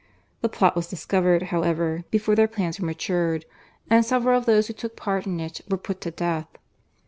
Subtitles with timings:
[0.41, 3.45] The plot was discovered, however, before their plans were matured,
[3.87, 6.47] and several of those who took part in it were put to death.